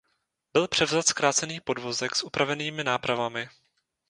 Byl 0.53 0.67
převzat 0.67 1.07
zkrácený 1.07 1.59
podvozek 1.59 2.15
s 2.15 2.23
upravenými 2.23 2.83
nápravami. 2.83 3.49